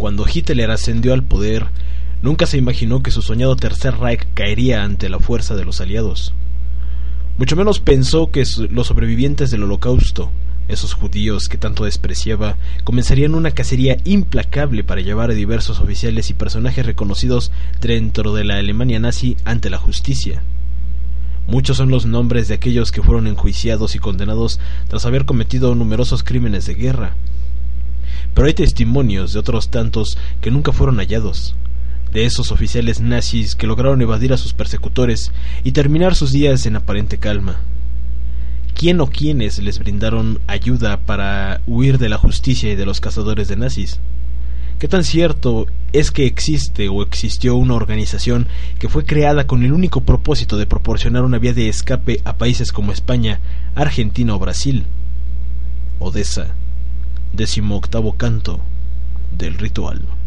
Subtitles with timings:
[0.00, 1.66] Cuando Hitler ascendió al poder,
[2.22, 6.32] nunca se imaginó que su soñado Tercer Reich caería ante la fuerza de los aliados.
[7.36, 10.30] Mucho menos pensó que los sobrevivientes del holocausto,
[10.68, 16.32] esos judíos que tanto despreciaba, comenzarían una cacería implacable para llevar a diversos oficiales y
[16.32, 20.42] personajes reconocidos dentro de la Alemania nazi ante la justicia.
[21.46, 26.22] Muchos son los nombres de aquellos que fueron enjuiciados y condenados tras haber cometido numerosos
[26.22, 27.16] crímenes de guerra.
[28.34, 31.54] Pero hay testimonios de otros tantos que nunca fueron hallados,
[32.12, 35.32] de esos oficiales nazis que lograron evadir a sus persecutores
[35.64, 37.60] y terminar sus días en aparente calma.
[38.74, 43.48] ¿Quién o quiénes les brindaron ayuda para huir de la justicia y de los cazadores
[43.48, 44.00] de nazis?
[44.78, 48.46] ¿Qué tan cierto es que existe o existió una organización
[48.78, 52.72] que fue creada con el único propósito de proporcionar una vía de escape a países
[52.72, 53.40] como España,
[53.74, 54.86] Argentina o Brasil?
[55.98, 56.54] Odessa,
[57.32, 58.60] decimoctavo canto
[59.32, 60.19] del ritual.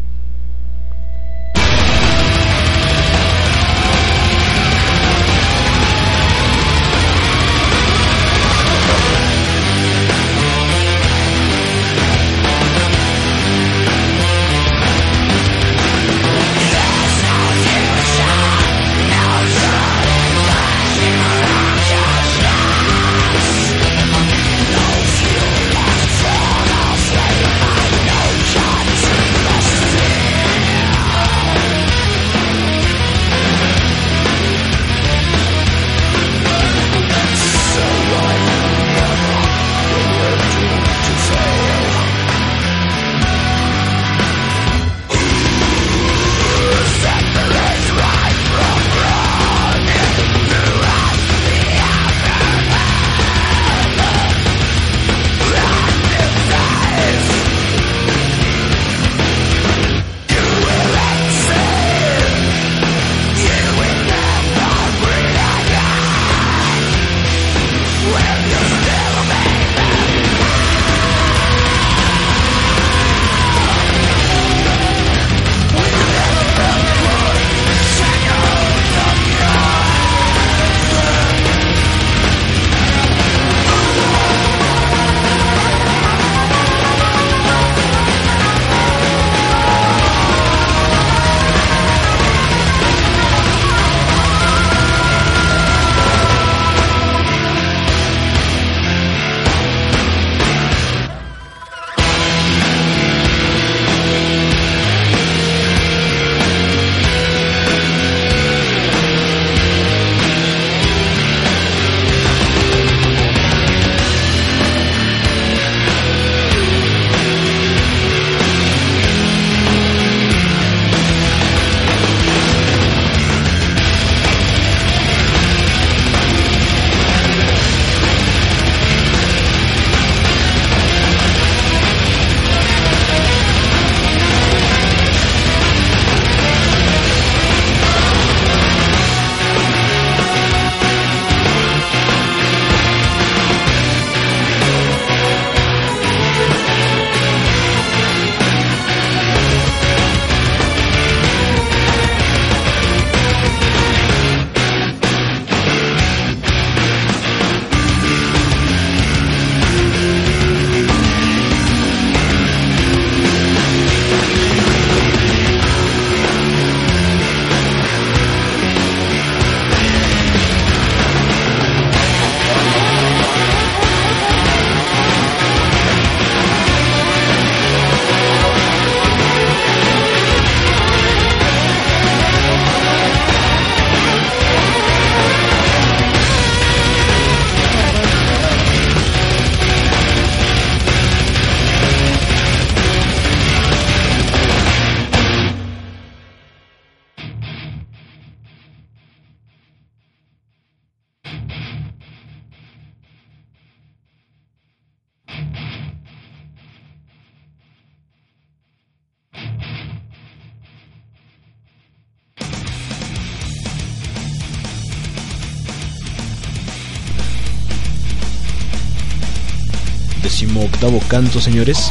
[220.64, 221.90] Octavo canto, señores.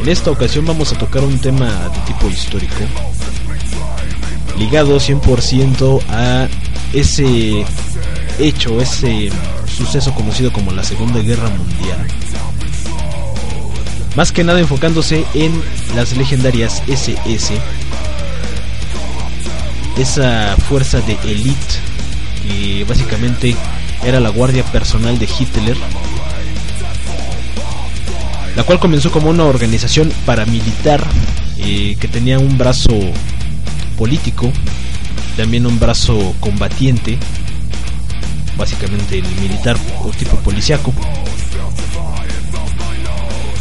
[0.00, 2.74] En esta ocasión vamos a tocar un tema de tipo histórico,
[4.58, 6.48] ligado 100% a
[6.92, 7.64] ese
[8.40, 9.30] hecho, ese
[9.76, 12.06] suceso conocido como la Segunda Guerra Mundial.
[14.16, 15.62] más que nada enfocándose en
[15.94, 17.54] las legendarias SS,
[19.96, 21.74] esa fuerza de élite
[22.42, 23.54] que básicamente
[24.04, 25.76] era la guardia personal de Hitler,
[28.56, 31.02] la cual comenzó como una organización paramilitar
[31.58, 32.98] eh, que tenía un brazo
[33.96, 34.52] político,
[35.36, 37.18] también un brazo combatiente,
[38.56, 40.92] básicamente el militar o tipo policiaco.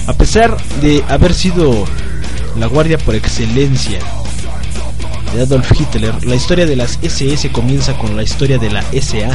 [0.08, 1.86] A pesar de haber sido
[2.58, 4.00] la guardia por excelencia
[5.34, 9.30] de Adolf Hitler, la historia de las SS comienza con la historia de la SA,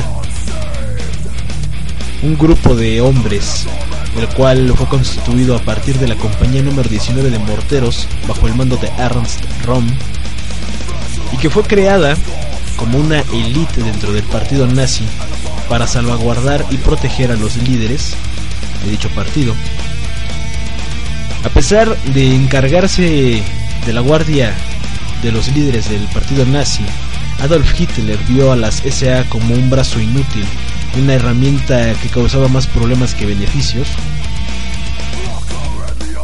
[2.22, 3.66] un grupo de hombres,
[4.18, 8.54] el cual fue constituido a partir de la compañía número 19 de morteros bajo el
[8.54, 9.86] mando de Ernst Röhm,
[11.32, 12.16] y que fue creada
[12.76, 15.04] como una élite dentro del partido nazi
[15.68, 18.14] para salvaguardar y proteger a los líderes
[18.84, 19.54] de dicho partido.
[21.44, 23.42] A pesar de encargarse
[23.86, 24.54] de la guardia
[25.22, 26.84] de los líderes del partido nazi,
[27.40, 30.44] Adolf Hitler vio a las SA como un brazo inútil,
[31.00, 33.88] una herramienta que causaba más problemas que beneficios.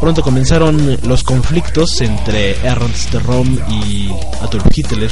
[0.01, 4.11] Pronto comenzaron los conflictos entre Ernst Röhm y
[4.41, 5.11] Adolf Hitler,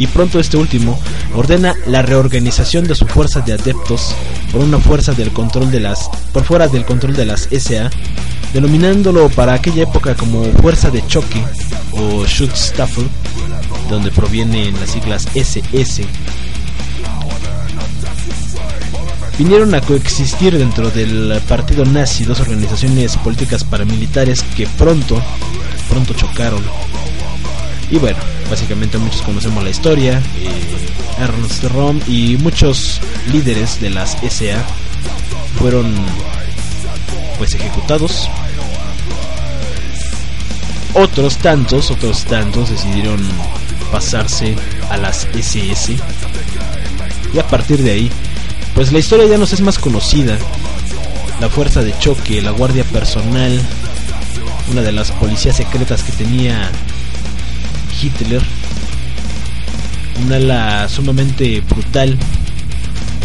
[0.00, 0.98] y pronto este último
[1.34, 4.14] ordena la reorganización de su fuerza de adeptos
[4.50, 7.90] por una fuerza del control de las por fuera del control de las SA,
[8.54, 11.44] denominándolo para aquella época como fuerza de choque
[11.92, 13.08] o Schutzstaffel,
[13.90, 16.04] donde provienen las siglas SS.
[19.40, 25.18] Vinieron a coexistir dentro del partido nazi dos organizaciones políticas paramilitares que pronto,
[25.88, 26.62] pronto chocaron.
[27.90, 28.18] Y bueno,
[28.50, 30.22] básicamente muchos conocemos la historia.
[30.36, 33.00] Eh, Ernst Röhm y muchos
[33.32, 34.62] líderes de las SA
[35.58, 35.90] fueron
[37.38, 38.28] pues ejecutados.
[40.92, 43.26] Otros tantos, otros tantos decidieron
[43.90, 44.54] pasarse
[44.90, 45.96] a las SS.
[47.32, 48.10] Y a partir de ahí,
[48.80, 50.38] pues la historia ya nos es más conocida.
[51.38, 53.60] La fuerza de choque, la guardia personal,
[54.70, 56.70] una de las policías secretas que tenía
[58.00, 58.40] Hitler,
[60.24, 62.16] un ala sumamente brutal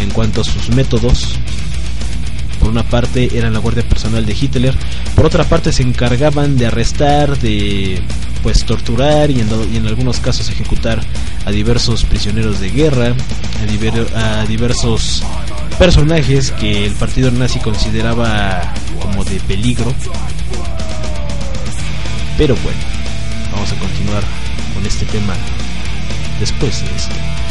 [0.02, 1.26] en cuanto a sus métodos.
[2.60, 4.74] Por una parte eran la guardia personal de Hitler,
[5.14, 8.02] por otra parte se encargaban de arrestar, de
[8.46, 11.00] pues torturar y en, algunos casos ejecutar
[11.46, 13.12] a diversos prisioneros de guerra,
[14.14, 15.24] a, a diversos
[15.80, 18.72] personajes que el partido nazi consideraba
[19.02, 19.92] como de peligro.
[22.38, 22.78] Pero bueno,
[23.50, 24.22] vamos a continuar
[24.74, 25.34] con este tema
[26.38, 27.45] después de esto.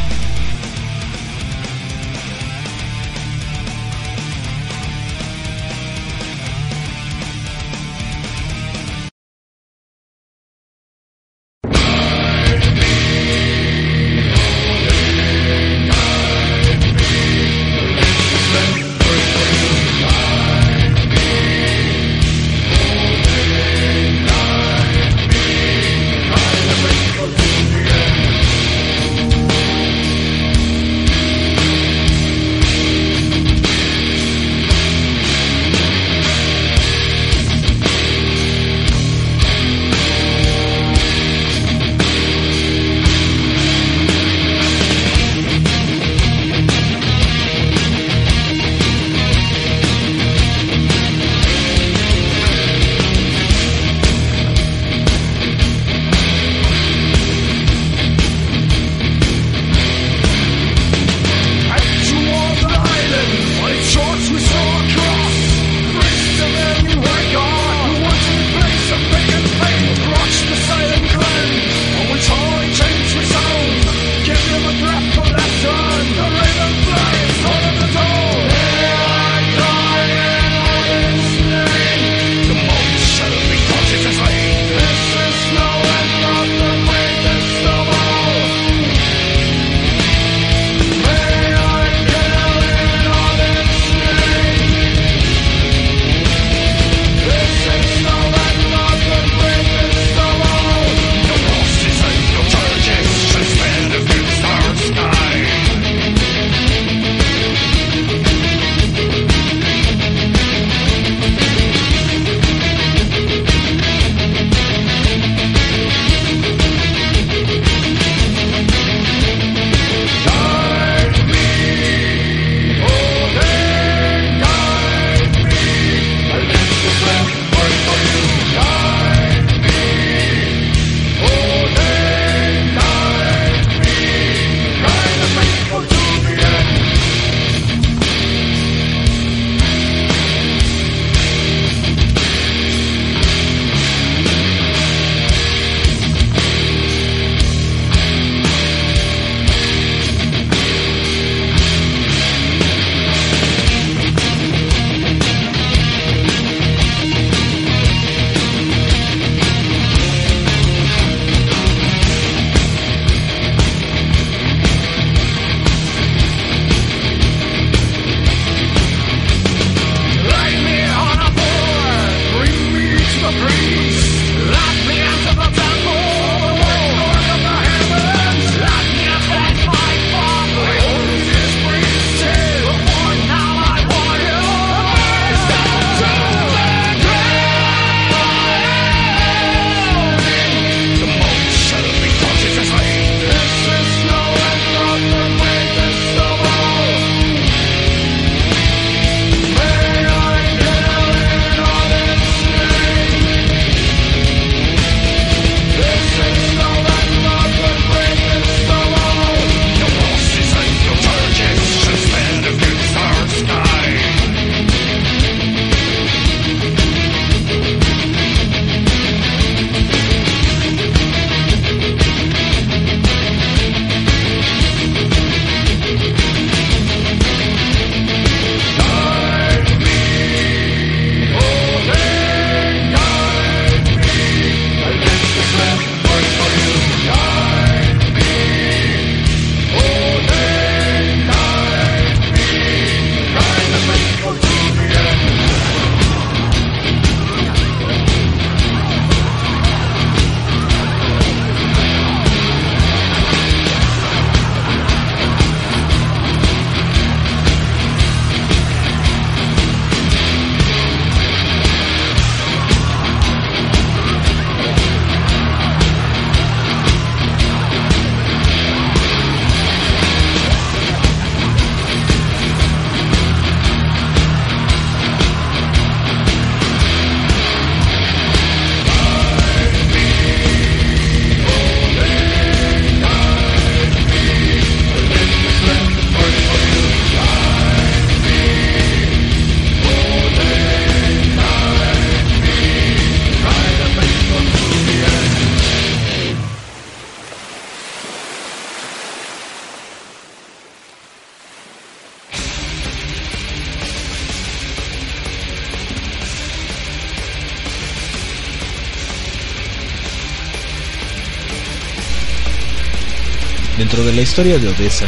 [314.36, 315.06] Historia de Odessa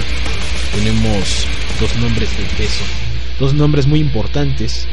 [0.74, 1.46] tenemos
[1.82, 2.86] dos nombres de peso,
[3.38, 4.88] dos nombres muy importantes.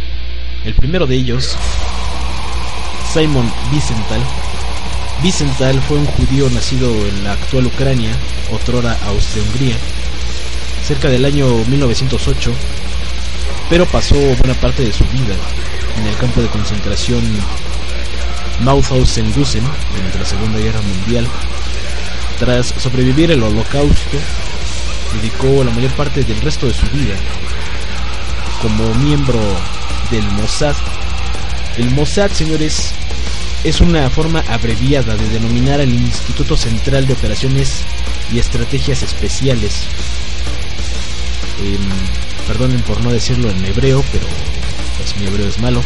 [0.65, 1.57] El primero de ellos,
[3.13, 4.21] Simon Wiesenthal.
[5.23, 8.11] Wiesenthal fue un judío nacido en la actual Ucrania,
[8.51, 9.77] otrora Austria-Hungría,
[10.85, 12.53] cerca del año 1908,
[13.71, 15.37] pero pasó buena parte de su vida
[15.97, 17.23] en el campo de concentración
[18.65, 19.63] Mauthausen-Gusen
[19.95, 21.25] durante la Segunda Guerra Mundial.
[22.39, 24.19] Tras sobrevivir el holocausto,
[25.15, 27.15] dedicó la mayor parte del resto de su vida
[28.65, 29.39] como miembro
[30.11, 30.75] del Mossad.
[31.77, 32.93] El Mossad, señores,
[33.63, 37.83] es una forma abreviada de denominar al Instituto Central de Operaciones
[38.33, 39.83] y Estrategias Especiales.
[41.63, 44.27] Em, perdonen por no decirlo en hebreo, pero
[44.97, 45.83] pues mi hebreo es malo.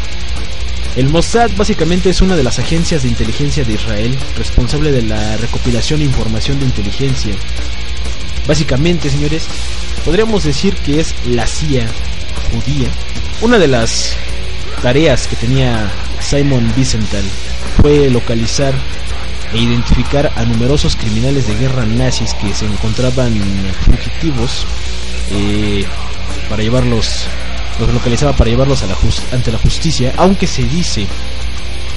[0.98, 5.36] El Mossad básicamente es una de las agencias de inteligencia de Israel responsable de la
[5.36, 7.36] recopilación de información de inteligencia.
[8.48, 9.46] Básicamente, señores,
[10.04, 11.86] podríamos decir que es la CIA
[12.50, 12.88] judía.
[13.42, 14.16] Una de las
[14.82, 15.88] tareas que tenía
[16.18, 17.24] Simon Wiesenthal
[17.80, 18.74] fue localizar
[19.52, 23.40] e identificar a numerosos criminales de guerra nazis que se encontraban
[23.84, 24.66] fugitivos
[25.30, 25.84] eh,
[26.48, 27.28] para llevarlos
[27.78, 28.96] los localizaba para llevarlos a la
[29.32, 31.06] ante la justicia, aunque se dice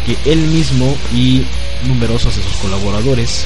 [0.05, 1.43] que él mismo y
[1.87, 3.45] numerosos de sus colaboradores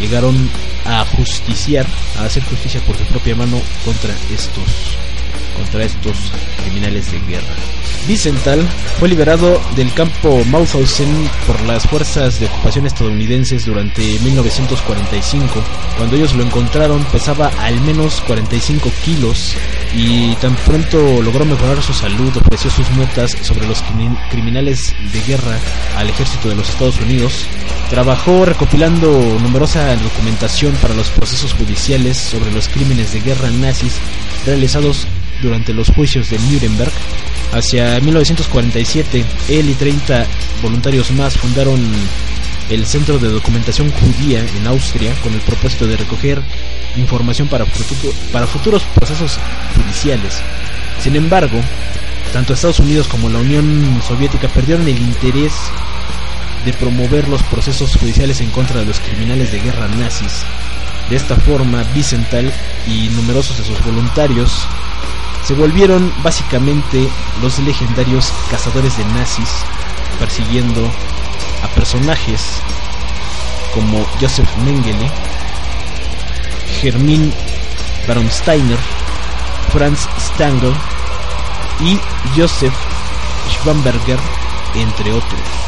[0.00, 0.50] llegaron
[0.84, 1.86] a justiciar,
[2.18, 4.96] a hacer justicia por su propia mano contra estos
[5.56, 6.16] contra estos
[6.62, 7.54] criminales de guerra.
[8.06, 8.60] Wiesenthal
[8.98, 15.54] fue liberado del campo Mauthausen por las fuerzas de ocupación estadounidenses durante 1945.
[15.96, 19.54] Cuando ellos lo encontraron pesaba al menos 45 kilos
[19.94, 23.82] y tan pronto logró mejorar su salud ofreció sus notas sobre los
[24.30, 25.58] criminales de guerra
[25.96, 27.46] al ejército de los Estados Unidos.
[27.90, 33.94] Trabajó recopilando numerosa documentación para los procesos judiciales sobre los crímenes de guerra nazis
[34.44, 35.06] realizados
[35.42, 36.92] durante los juicios de Nuremberg.
[37.52, 40.26] Hacia 1947, él y 30
[40.62, 41.80] voluntarios más fundaron
[42.70, 46.42] el Centro de Documentación Judía en Austria con el propósito de recoger
[46.96, 47.66] información para,
[48.46, 49.38] futuros procesos
[49.74, 50.40] judiciales.
[51.00, 51.60] Sin embargo,
[52.32, 55.52] tanto Estados Unidos como la Unión Soviética perdieron el interés
[56.64, 60.44] de promover los procesos judiciales en contra de los criminales de guerra nazis.
[61.08, 62.52] De esta forma, Wiesenthal
[62.86, 64.66] y numerosos de sus voluntarios
[65.44, 67.08] se volvieron básicamente
[67.40, 69.48] los legendarios cazadores de nazis,
[70.18, 70.90] persiguiendo
[71.62, 72.60] a personajes
[73.72, 75.08] como Joseph Mengele,
[76.80, 77.32] Germin
[78.06, 78.78] Baronsteiner,
[79.72, 80.72] Franz Stangl
[81.80, 81.98] y
[82.36, 82.74] Joseph
[83.48, 84.18] Schwamberger,
[84.74, 85.65] entre otros.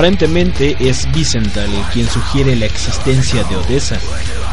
[0.00, 3.98] Aparentemente es Vicental quien sugiere la existencia de Odessa,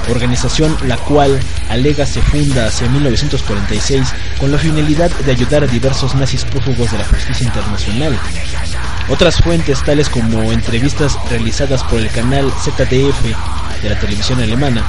[0.09, 6.15] organización la cual alega se funda hacia 1946 con la finalidad de ayudar a diversos
[6.15, 8.19] nazis prófugos de la justicia internacional.
[9.07, 13.23] Otras fuentes, tales como entrevistas realizadas por el canal ZDF
[13.81, 14.83] de la televisión alemana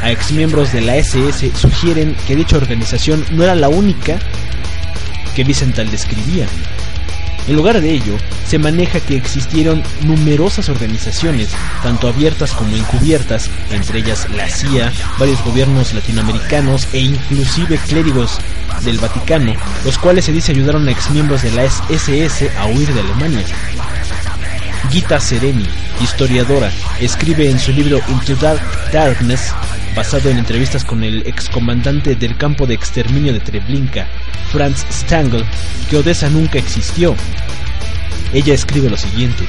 [0.00, 4.20] a exmiembros de la SS, sugieren que dicha organización no era la única
[5.34, 6.46] que Vicental describía.
[7.46, 11.50] En lugar de ello, se maneja que existieron numerosas organizaciones,
[11.82, 18.38] tanto abiertas como encubiertas, entre ellas la CIA, varios gobiernos latinoamericanos e inclusive clérigos
[18.82, 19.54] del Vaticano,
[19.84, 23.44] los cuales se dice ayudaron a exmiembros de la SS a huir de Alemania.
[24.90, 25.66] Gita Sereni,
[26.00, 28.60] historiadora, escribe en su libro Into Dark
[28.92, 29.52] Darkness,
[29.94, 34.06] basado en entrevistas con el excomandante del campo de exterminio de Treblinka,
[34.50, 35.44] Franz Stangl,
[35.88, 37.14] que Odessa nunca existió.
[38.32, 39.44] Ella escribe lo siguiente.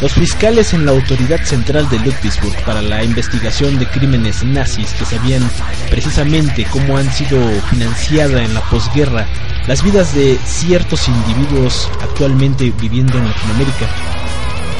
[0.00, 5.04] Los fiscales en la autoridad central de Ludwigsburg para la investigación de crímenes nazis que
[5.04, 5.42] sabían
[5.90, 9.26] precisamente cómo han sido financiada en la posguerra
[9.66, 13.86] las vidas de ciertos individuos actualmente viviendo en Latinoamérica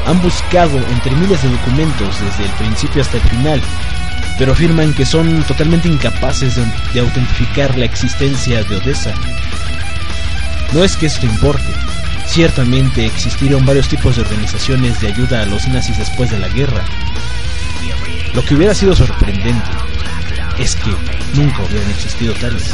[0.06, 3.60] han buscado entre miles de documentos desde el principio hasta el final,
[4.38, 9.14] pero afirman que son totalmente incapaces de, autentificar la existencia de Odessa.
[10.72, 11.72] No es que esto importe,
[12.26, 16.84] ciertamente existieron varios tipos de organizaciones de ayuda a los nazis después de la guerra.
[18.34, 19.70] Lo que hubiera sido sorprendente
[20.58, 20.90] es que
[21.34, 22.72] nunca hubieran existido tales.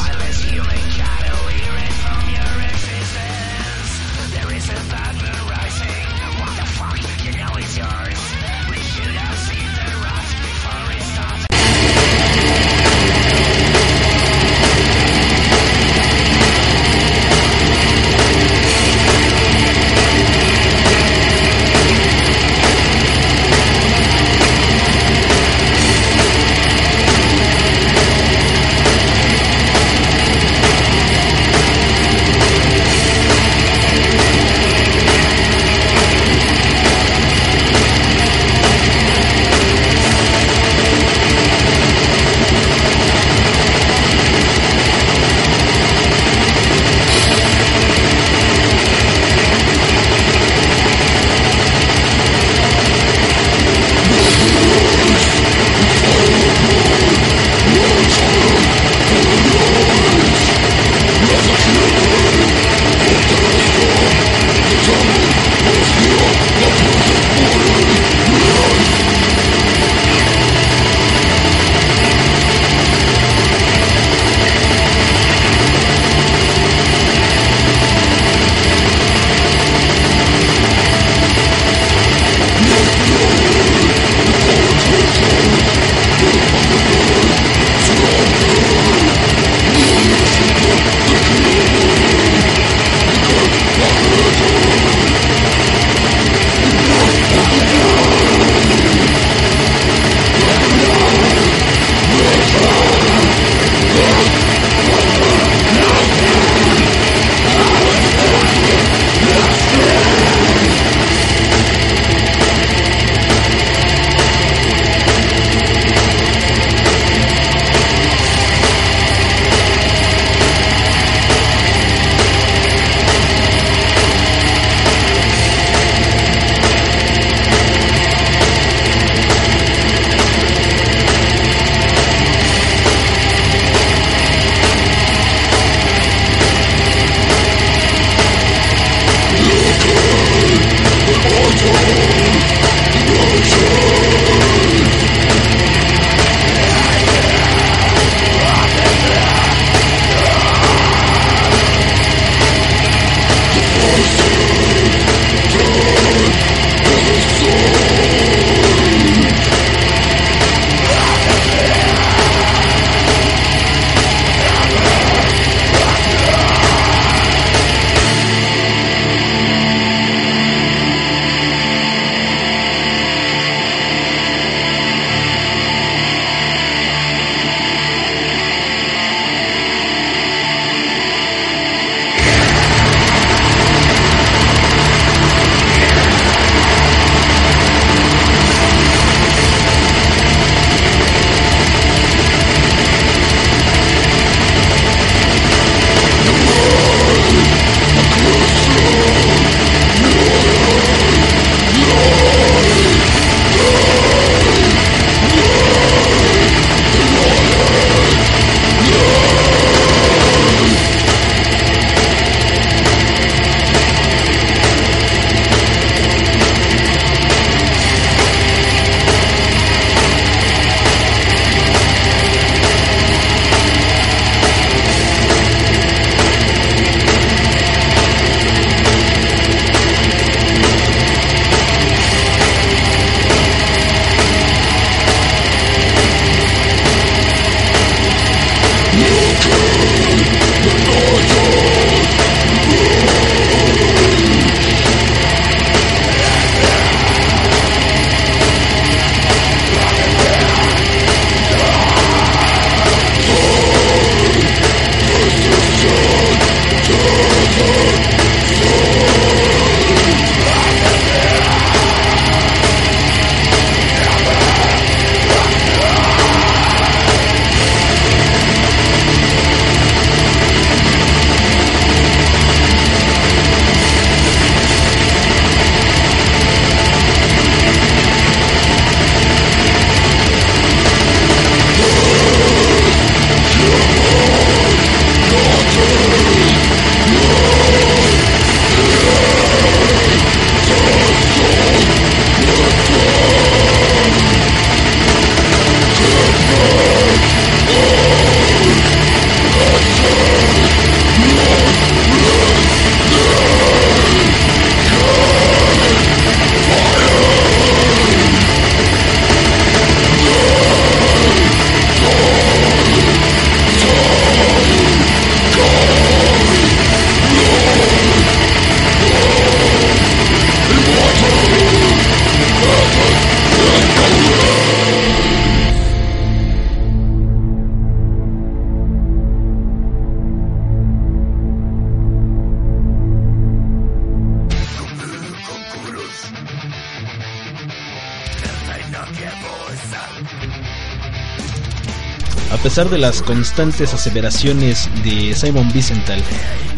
[342.52, 346.22] A pesar de las constantes aseveraciones de Simon Wiesenthal,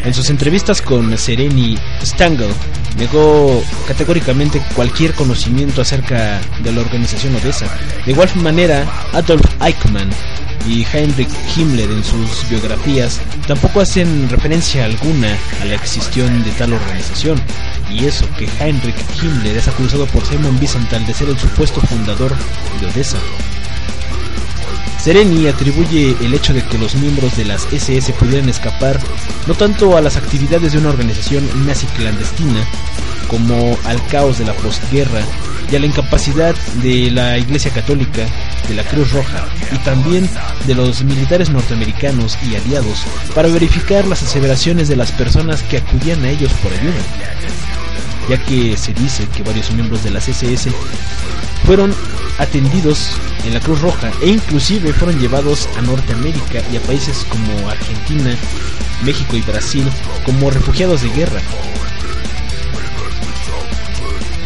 [0.03, 2.49] en sus entrevistas con Sereni Stangl
[2.97, 7.67] negó categóricamente cualquier conocimiento acerca de la organización Odessa.
[8.05, 10.09] De igual manera, Adolf Eichmann
[10.67, 16.73] y Heinrich Himmler en sus biografías tampoco hacen referencia alguna a la existión de tal
[16.73, 17.39] organización.
[17.89, 22.35] Y eso que Heinrich Himmler es acusado por Simon Wiesenthal de ser el supuesto fundador
[22.79, 23.17] de Odessa.
[24.99, 28.99] Sereni atribuye el hecho de que los miembros de las SS pudieran escapar
[29.47, 32.65] no tanto a las actividades de una organización nazi clandestina,
[33.27, 35.21] como al caos de la postguerra
[35.71, 38.25] y a la incapacidad de la Iglesia Católica,
[38.67, 40.29] de la Cruz Roja y también
[40.65, 46.23] de los militares norteamericanos y aliados para verificar las aseveraciones de las personas que acudían
[46.25, 46.99] a ellos por ayuda,
[48.29, 50.71] ya que se dice que varios miembros de las SS
[51.65, 51.93] fueron
[52.37, 53.11] atendidos
[53.43, 58.35] en la Cruz Roja e inclusive fueron llevados a Norteamérica y a países como Argentina,
[59.03, 59.85] México y Brasil
[60.25, 61.41] como refugiados de guerra.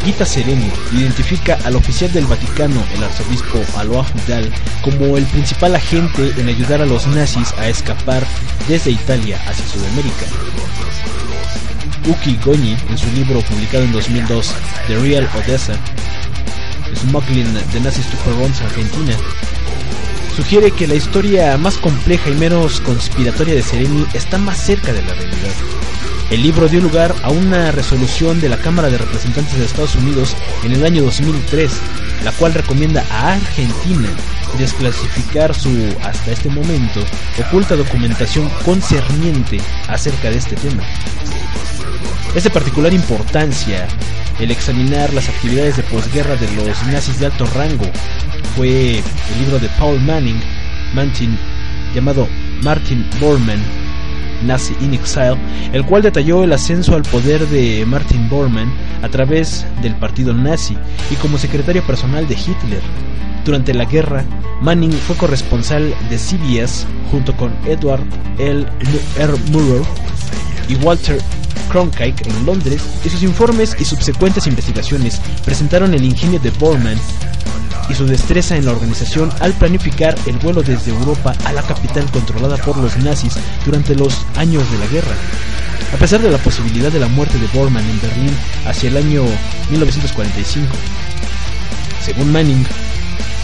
[0.06, 6.34] Gita Sereni identifica al oficial del Vaticano, el arzobispo Aloha Judal, como el principal agente
[6.38, 8.26] en ayudar a los nazis a escapar
[8.68, 10.26] desde Italia hacia Sudamérica.
[12.06, 14.54] Uki Goñi, en su libro publicado en 2002,
[14.88, 15.74] The Real Odessa,
[16.96, 19.16] Smuggling de Nazis to Perons, Argentina,
[20.36, 25.02] sugiere que la historia más compleja y menos conspiratoria de Sereni está más cerca de
[25.02, 25.54] la realidad.
[26.30, 30.36] El libro dio lugar a una resolución de la Cámara de Representantes de Estados Unidos
[30.64, 31.72] en el año 2003,
[32.26, 34.10] la cual recomienda a Argentina
[34.58, 35.70] desclasificar su,
[36.04, 37.02] hasta este momento,
[37.48, 40.84] oculta documentación concerniente acerca de este tema.
[42.36, 43.88] Es de particular importancia
[44.40, 47.86] el examinar las actividades de posguerra de los nazis de alto rango.
[48.56, 50.40] Fue el libro de Paul Manning,
[51.94, 52.28] llamado
[52.64, 53.62] Martin Bormann,
[54.46, 55.38] Nazi in Exile,
[55.72, 60.76] el cual detalló el ascenso al poder de Martin Bormann a través del partido nazi
[61.12, 62.82] y como secretario personal de Hitler.
[63.46, 64.24] Durante la guerra,
[64.62, 68.04] Manning fue corresponsal de CBS junto con Edward
[68.40, 68.66] L.
[69.20, 69.34] R.
[69.52, 69.86] Murrow
[70.70, 71.20] y Walter
[71.70, 77.00] Cronkite en Londres y sus informes y subsecuentes investigaciones presentaron el ingenio de Bormann
[77.90, 82.10] y su destreza en la organización al planificar el vuelo desde Europa a la capital
[82.12, 83.36] controlada por los nazis
[83.66, 85.16] durante los años de la guerra.
[85.94, 89.24] A pesar de la posibilidad de la muerte de Bormann en Berlín hacia el año
[89.70, 90.68] 1945,
[92.04, 92.66] según Manning,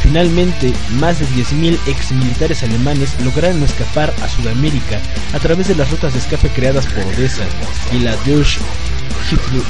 [0.04, 5.00] Finalmente, más de 10.000 exmilitares alemanes lograron escapar a Sudamérica
[5.34, 7.44] a través de las rutas de escape creadas por Odessa
[7.92, 8.60] y la Deutsche
[9.32, 9.64] Hitler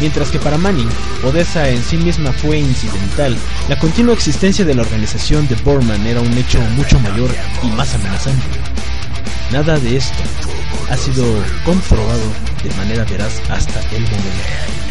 [0.00, 0.88] Mientras que para Manning,
[1.24, 3.36] Odessa en sí misma fue incidental,
[3.68, 7.30] la continua existencia de la organización de Bormann era un hecho mucho mayor
[7.62, 8.44] y más amenazante.
[9.50, 10.22] Nada de esto
[10.90, 11.24] ha sido
[11.64, 14.85] comprobado de manera veraz hasta el momento.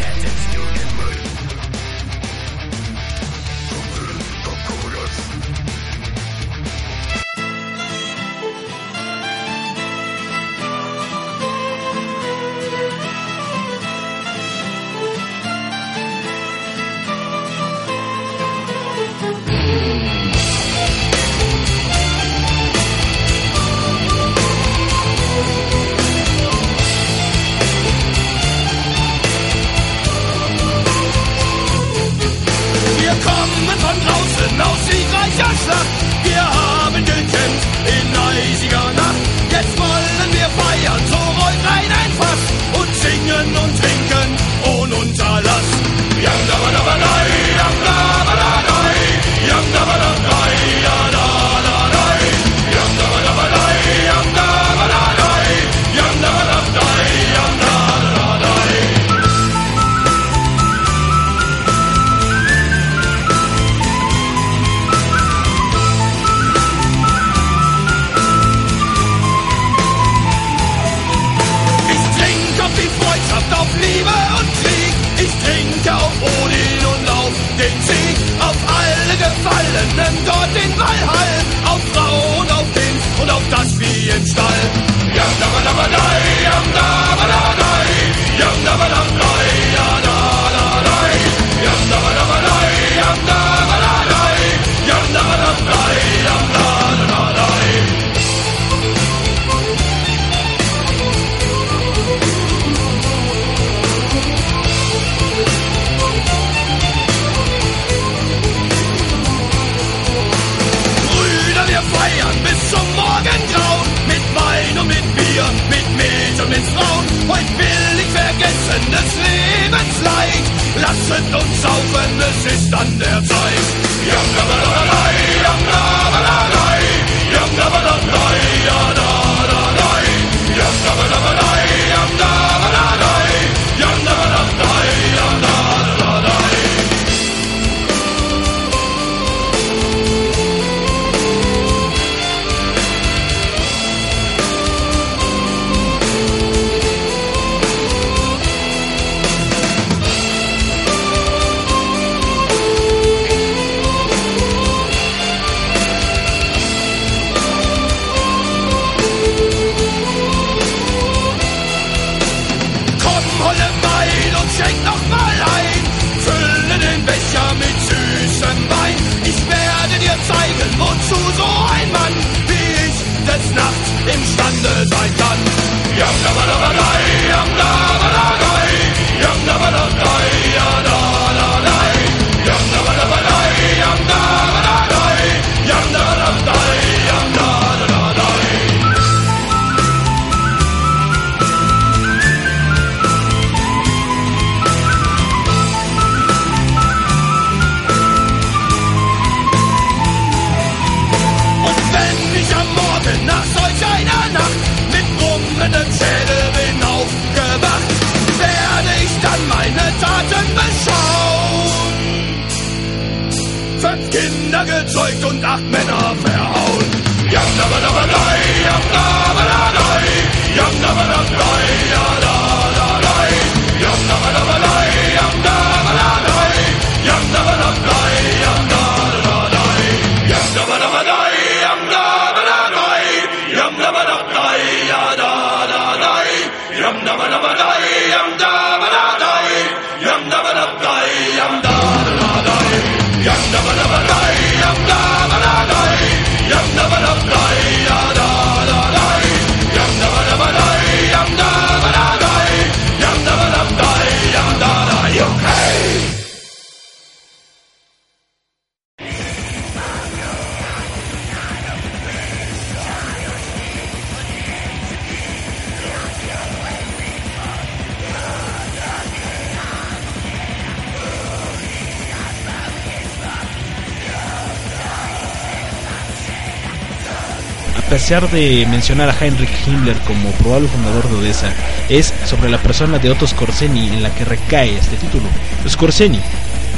[278.06, 281.52] Pesar de mencionar a Heinrich Himmler como probable fundador de Odessa,
[281.88, 285.24] es sobre la persona de Otto Skorzeny en la que recae este título.
[285.68, 286.20] Skorzeny,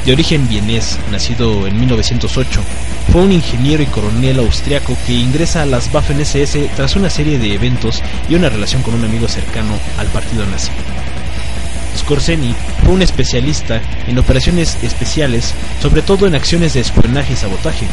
[0.06, 2.62] de origen vienés, nacido en 1908,
[3.12, 7.38] fue un ingeniero y coronel austriaco que ingresa a las Waffen SS tras una serie
[7.38, 10.70] de eventos y una relación con un amigo cercano al partido nazi.
[11.98, 12.54] Skorzeny
[12.84, 15.52] fue un especialista en operaciones especiales,
[15.82, 17.86] sobre todo en acciones de espionaje y sabotaje.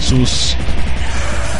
[0.00, 0.56] Sus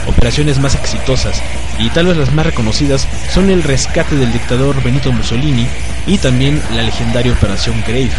[0.07, 1.43] operaciones más exitosas
[1.79, 5.67] y tal vez las más reconocidas son el rescate del dictador Benito Mussolini
[6.07, 8.11] y también la legendaria Operación Grave.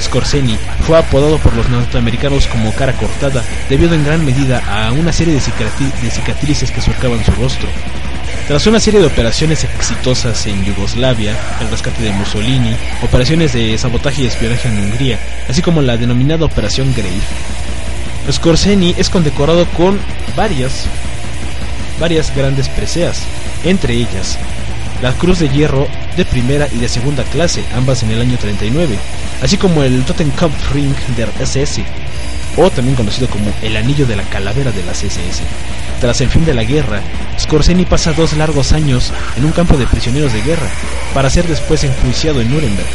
[0.00, 5.12] Skorzeny fue apodado por los norteamericanos como cara cortada debido en gran medida a una
[5.12, 7.68] serie de, de cicatrices que surcaban su rostro.
[8.48, 14.22] Tras una serie de operaciones exitosas en Yugoslavia, el rescate de Mussolini, operaciones de sabotaje
[14.22, 15.18] y espionaje en Hungría,
[15.48, 17.22] así como la denominada Operación Grave,
[18.30, 19.98] Skorzeny es condecorado con
[20.36, 20.86] varias,
[22.00, 23.22] varias grandes preseas,
[23.64, 24.38] entre ellas
[25.02, 28.96] la Cruz de Hierro de primera y de segunda clase, ambas en el año 39,
[29.42, 31.84] así como el Totenkopfring der SS,
[32.56, 35.42] o también conocido como el Anillo de la Calavera de las SS.
[36.00, 37.02] Tras el fin de la guerra,
[37.38, 40.68] Skorzeny pasa dos largos años en un campo de prisioneros de guerra,
[41.12, 42.86] para ser después enjuiciado en Nuremberg.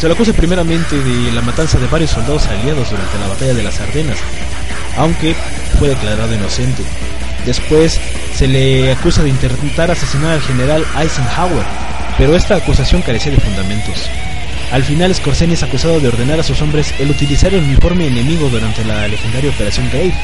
[0.00, 3.62] Se lo acusa primeramente de la matanza de varios soldados aliados durante la batalla de
[3.62, 4.16] las Ardenas,
[4.96, 5.36] aunque
[5.78, 6.82] fue declarado inocente.
[7.44, 8.00] Después
[8.34, 11.66] se le acusa de intentar asesinar al general Eisenhower,
[12.16, 14.08] pero esta acusación carecía de fundamentos.
[14.72, 18.48] Al final Skorzeny es acusado de ordenar a sus hombres el utilizar el uniforme enemigo
[18.48, 20.14] durante la legendaria Operación Grave.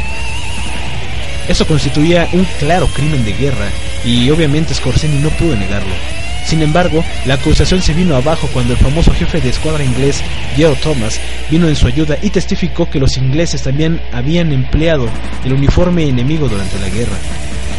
[1.48, 3.68] Eso constituía un claro crimen de guerra
[4.06, 5.92] y obviamente Skorzeny no pudo negarlo.
[6.46, 10.22] Sin embargo, la acusación se vino abajo cuando el famoso jefe de escuadra inglés,
[10.54, 11.20] Geo Thomas,
[11.50, 15.08] vino en su ayuda y testificó que los ingleses también habían empleado
[15.44, 17.16] el uniforme enemigo durante la guerra.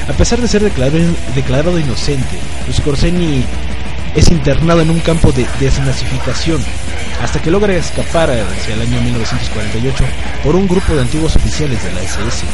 [0.10, 1.00] A pesar de ser declarado,
[1.34, 2.38] declarado inocente,
[2.70, 3.46] Skorzeny
[4.16, 6.62] es internado en un campo de desnazificación
[7.22, 10.04] hasta que logra escapar hacia el año 1948
[10.44, 12.46] por un grupo de antiguos oficiales de la SS.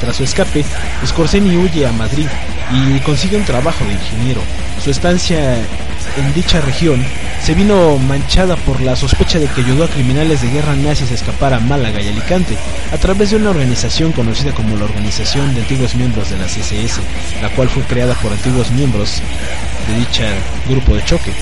[0.00, 0.64] Tras su escape,
[1.06, 2.28] Skorzeny huye a Madrid
[2.72, 4.40] y consigue un trabajo de ingeniero.
[4.82, 5.56] Su estancia
[6.16, 7.04] en dicha región
[7.42, 11.14] se vino manchada por la sospecha de que ayudó a criminales de guerra nazis a
[11.14, 12.56] escapar a Málaga y Alicante
[12.92, 17.00] a través de una organización conocida como la Organización de Antiguos Miembros de las SS,
[17.42, 19.20] la cual fue creada por antiguos miembros
[19.88, 20.24] de dicha
[20.68, 21.32] grupo de choque.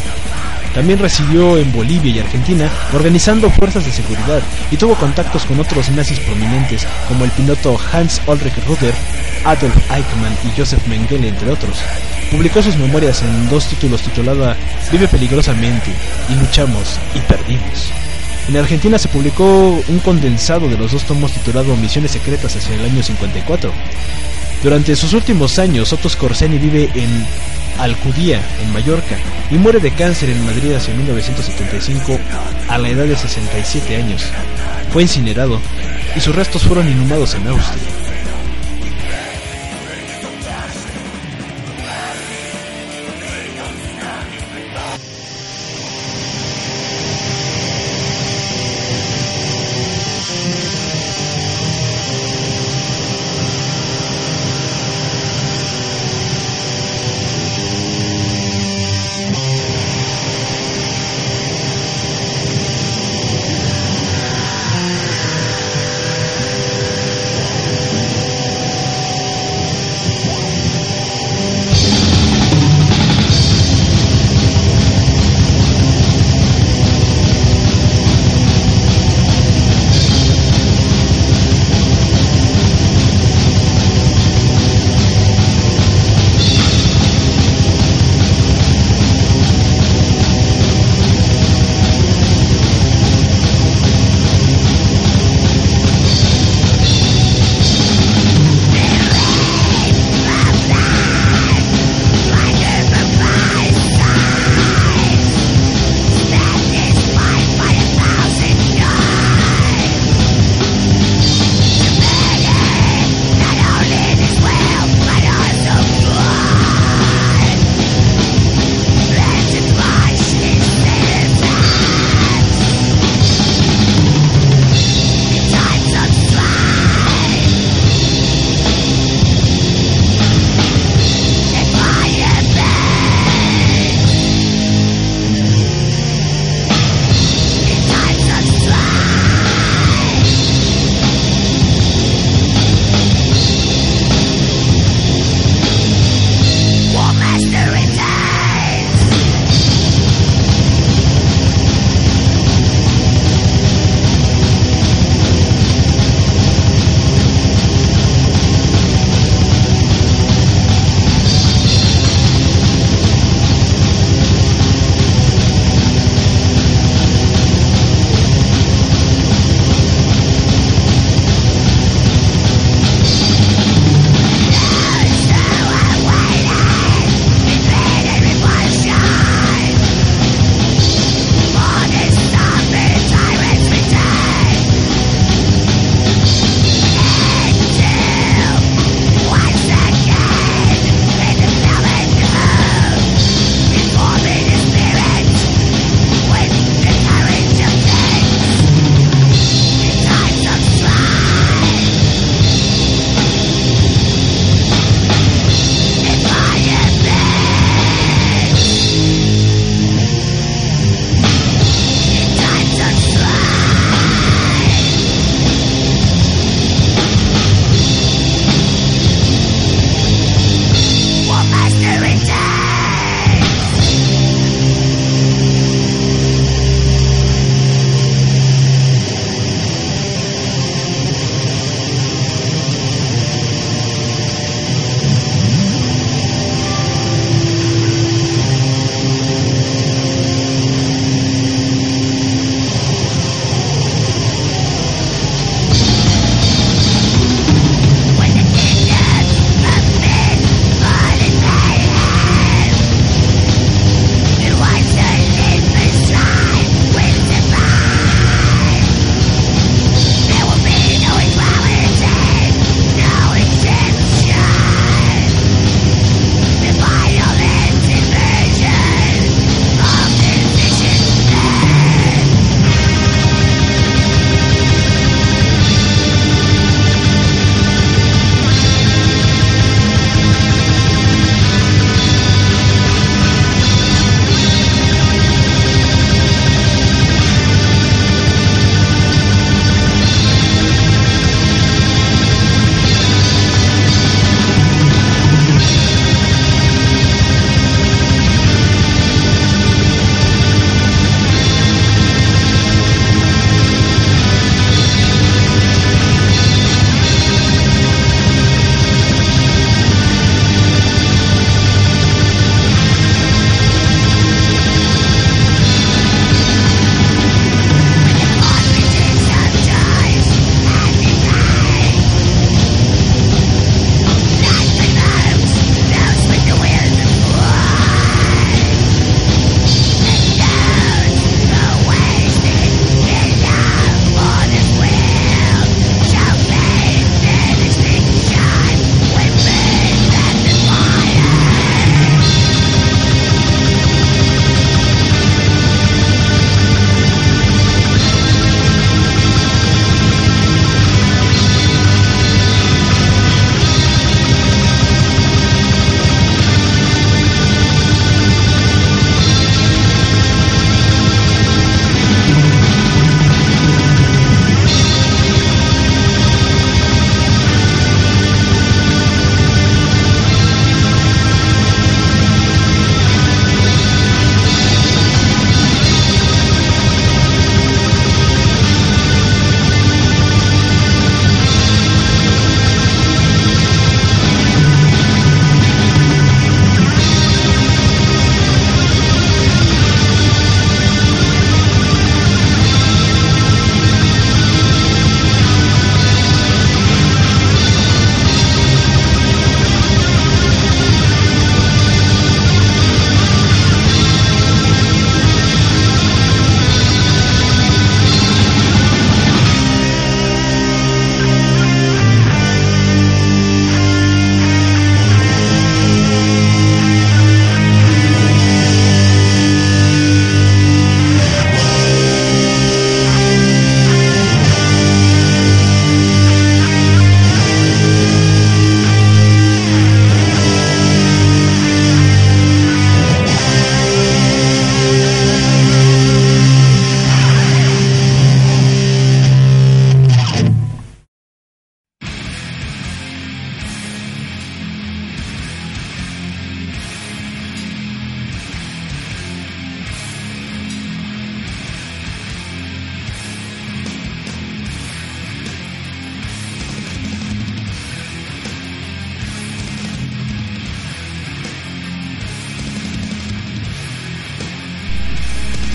[0.75, 5.89] También residió en Bolivia y Argentina organizando fuerzas de seguridad y tuvo contactos con otros
[5.91, 8.95] nazis prominentes como el piloto Hans Ulrich Ruder,
[9.45, 11.79] Adolf Eichmann y Joseph Mengele, entre otros.
[12.31, 14.57] Publicó sus memorias en dos títulos titulada
[14.91, 15.93] Vive peligrosamente
[16.29, 17.93] y luchamos y perdimos.
[18.49, 22.85] En Argentina se publicó un condensado de los dos tomos titulado Misiones Secretas hacia el
[22.85, 23.73] año 54.
[24.63, 27.27] Durante sus últimos años, Otto Scorseni vive en
[27.79, 29.17] Alcudía, en Mallorca,
[29.51, 32.19] y muere de cáncer en Madrid hacia 1975
[32.69, 34.25] a la edad de 67 años.
[34.93, 35.61] Fue incinerado
[36.17, 38.04] y sus restos fueron inhumados en Austria.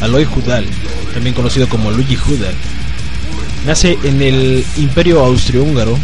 [0.10, 0.66] Aloy Judal,
[1.14, 2.56] también conocido como Luigi Judal,
[3.68, 5.96] nace en el Imperio Austrohúngaro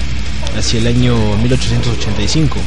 [0.56, 2.60] hacia el año 1885.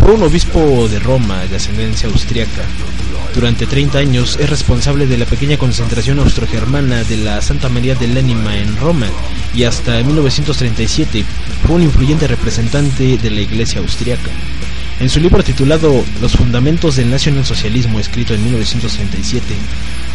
[0.00, 2.62] Fue un obispo de Roma de ascendencia austriaca.
[3.36, 8.18] Durante 30 años es responsable de la pequeña concentración austrogermana de la Santa María del
[8.18, 9.06] Ánima en Roma
[9.54, 11.24] y hasta 1937
[11.64, 14.30] fue un influyente representante de la Iglesia austriaca.
[15.00, 19.54] En su libro titulado Los fundamentos del nacionalsocialismo, escrito en 1937,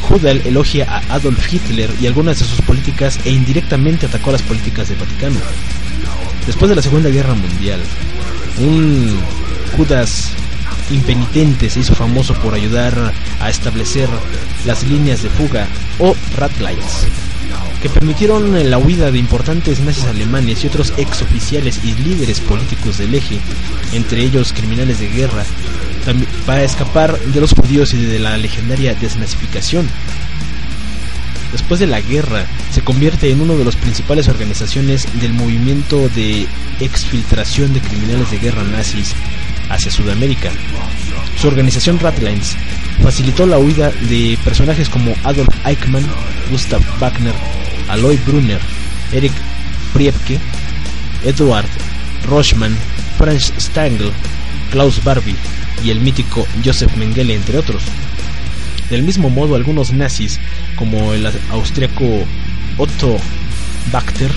[0.09, 4.89] Hudal elogia a Adolf Hitler y algunas de sus políticas e indirectamente atacó las políticas
[4.89, 5.39] del Vaticano.
[6.45, 7.79] Después de la Segunda Guerra Mundial,
[8.59, 9.17] un
[9.77, 10.31] Judas
[10.91, 14.09] impenitente se hizo famoso por ayudar a establecer
[14.65, 15.67] las líneas de fuga
[15.97, 17.07] o Ratlines,
[17.83, 23.13] que permitieron la huida de importantes nazis alemanes y otros exoficiales y líderes políticos del
[23.13, 23.41] eje,
[23.91, 25.43] entre ellos criminales de guerra,
[26.45, 29.89] para escapar de los judíos y de la legendaria desnazificación.
[31.51, 36.47] Después de la guerra, se convierte en una de las principales organizaciones del movimiento de
[36.79, 39.13] exfiltración de criminales de guerra nazis
[39.69, 40.51] hacia Sudamérica.
[41.37, 42.55] Su organización Ratlines
[43.01, 46.07] facilitó la huida de personajes como Adolf Eichmann,
[46.49, 47.33] Gustav Wagner,
[47.93, 48.59] Aloy Brunner,
[49.11, 49.31] Eric
[49.93, 50.39] Priebke,
[51.23, 51.67] Edward
[52.27, 52.75] Rochman,
[53.19, 54.11] Franz Stangl,
[54.71, 55.35] Klaus Barbie
[55.83, 57.83] y el mítico Joseph Mengele, entre otros.
[58.89, 60.39] Del mismo modo, algunos nazis,
[60.75, 62.25] como el austriaco
[62.79, 63.19] Otto
[63.91, 64.31] Bachter,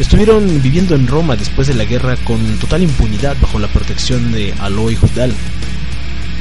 [0.00, 4.52] estuvieron viviendo en Roma después de la guerra con total impunidad bajo la protección de
[4.58, 5.32] Aloy Judal.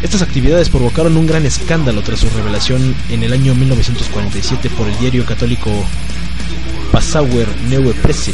[0.01, 4.97] Estas actividades provocaron un gran escándalo tras su revelación en el año 1947 por el
[4.97, 5.86] diario católico
[6.96, 8.34] Passauer Neue Presse.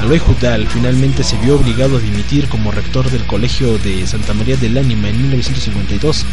[0.00, 4.58] Aloy Judal finalmente se vio obligado a dimitir como rector del Colegio de Santa María
[4.58, 6.26] del Ánima en 1952.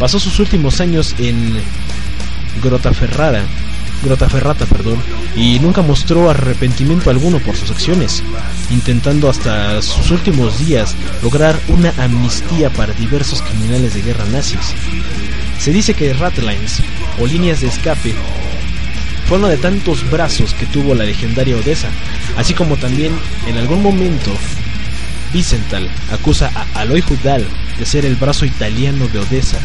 [0.00, 1.54] Pasó sus últimos años en
[2.64, 3.44] Grotaferrara,
[4.02, 5.00] Grotaferrata, perdón,
[5.36, 8.20] y nunca mostró arrepentimiento alguno por sus acciones,
[8.68, 14.74] intentando hasta sus últimos días lograr una amnistía para diversos criminales de guerra nazis.
[15.60, 16.80] Se dice que Ratlines,
[17.20, 18.16] o líneas de escape,
[19.26, 21.88] fue uno de tantos brazos que tuvo la legendaria Odessa,
[22.36, 23.12] así como también
[23.46, 24.32] en algún momento
[25.32, 27.46] Vicental acusa a Aloy Judal
[27.78, 29.58] de ser el brazo italiano de Odessa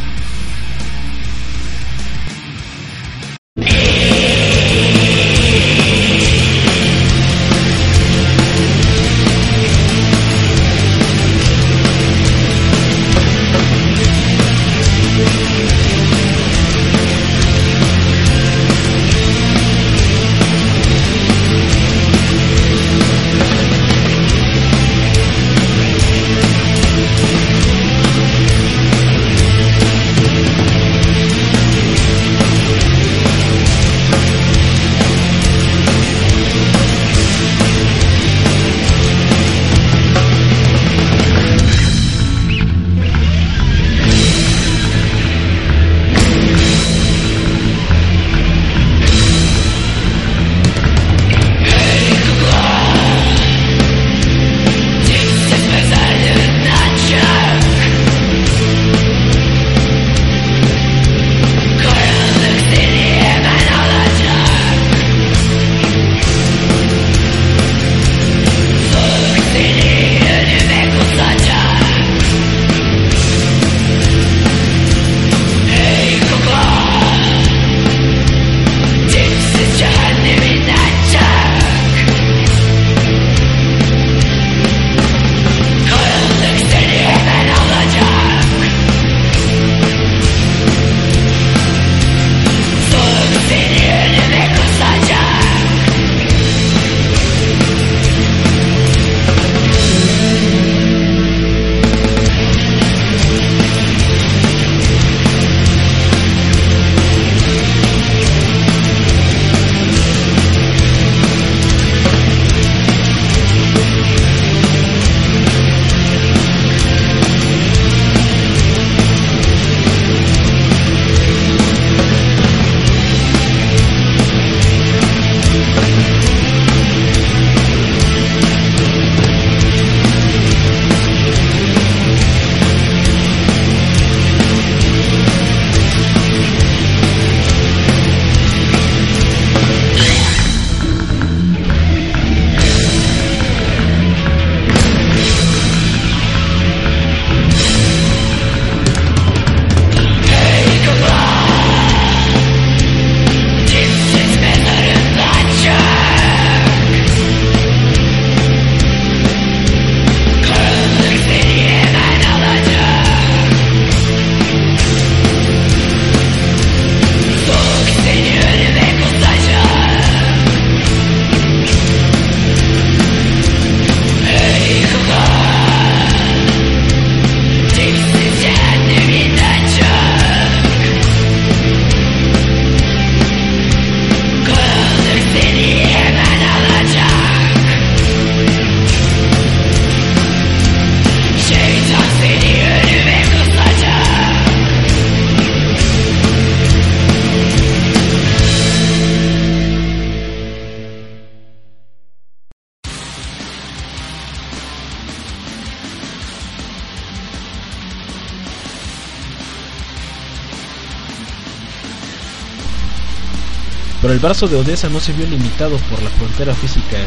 [214.28, 216.97] brazo de Odessa no se vio limitado por la frontera física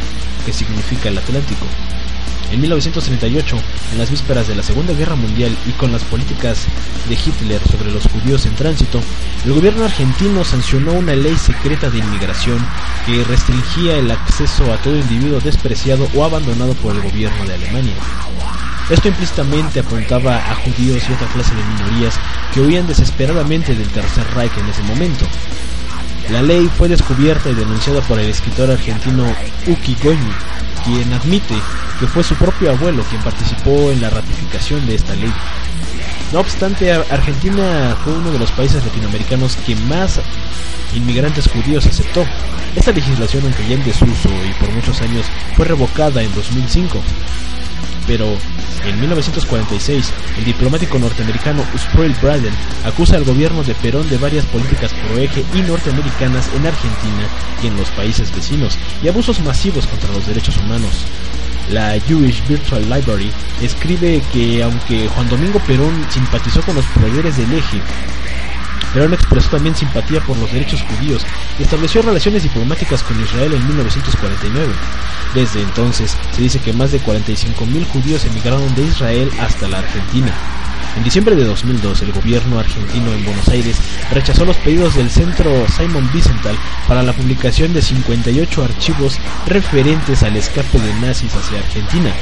[0.47, 1.67] que significa el Atlántico.
[2.51, 3.57] En 1938,
[3.93, 6.65] en las vísperas de la Segunda Guerra Mundial y con las políticas
[7.11, 9.03] de Hitler sobre los judíos en tránsito,
[9.45, 12.67] el gobierno argentino sancionó una ley secreta de inmigración
[13.05, 17.97] que restringía el acceso a todo individuo despreciado o abandonado por el gobierno de Alemania.
[18.89, 22.15] Esto implícitamente apuntaba a judíos y otra clase de minorías
[22.55, 25.27] que huían desesperadamente del Tercer Reich en ese momento.
[26.29, 29.25] La ley fue descubierta y denunciada por el escritor argentino
[29.67, 30.33] Uki Goñi,
[30.85, 31.55] quien admite
[31.99, 35.33] que fue su propio abuelo quien participó en la ratificación de esta ley.
[36.33, 40.21] No obstante, Argentina fue uno de los países latinoamericanos que más
[40.95, 42.25] inmigrantes judíos aceptó.
[42.77, 45.27] Esta legislación, aunque ya en desuso y por muchos años,
[45.57, 47.03] fue revocada en 2005
[48.11, 48.27] pero
[48.85, 52.53] en 1946 el diplomático norteamericano Sproul Braden
[52.85, 57.29] acusa al gobierno de Perón de varias políticas pro-eje y norteamericanas en Argentina
[57.63, 61.07] y en los países vecinos y abusos masivos contra los derechos humanos.
[61.71, 63.31] La Jewish Virtual Library
[63.63, 67.81] escribe que aunque Juan Domingo Perón simpatizó con los poderes del eje,
[68.93, 71.25] Perón expresó también simpatía por los derechos judíos
[71.61, 74.73] y estableció relaciones diplomáticas con Israel en 1949.
[75.33, 80.35] Desde entonces, se dice que más de 45.000 judíos emigraron de Israel hasta la Argentina.
[80.97, 83.77] En diciembre de 2002, el gobierno argentino en Buenos Aires
[84.11, 86.57] rechazó los pedidos del centro Simon Wiesenthal
[86.89, 92.13] para la publicación de 58 archivos referentes al escape de nazis hacia Argentina.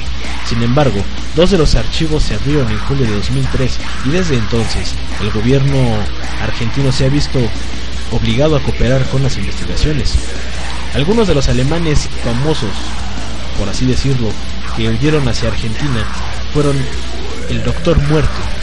[0.44, 1.02] Sin embargo,
[1.34, 5.78] dos de los archivos se abrieron en julio de 2003 y desde entonces el gobierno
[6.42, 7.40] argentino se ha visto
[8.10, 10.14] obligado a cooperar con las investigaciones.
[10.94, 12.70] Algunos de los alemanes famosos,
[13.58, 14.30] por así decirlo,
[14.76, 16.04] que huyeron hacia Argentina
[16.52, 16.76] fueron
[17.48, 18.57] el Doctor Muerte.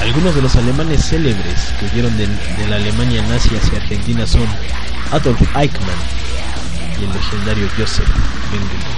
[0.00, 2.28] Algunos de los alemanes célebres que huyeron de,
[2.68, 4.46] la Alemania nazi hacia Argentina son
[5.10, 5.98] Adolf Eichmann
[7.00, 8.08] y el legendario Joseph
[8.50, 8.93] Mengele.